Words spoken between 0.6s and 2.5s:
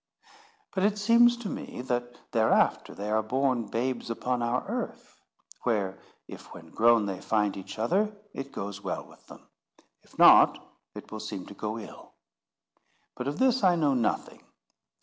But it seems to me, that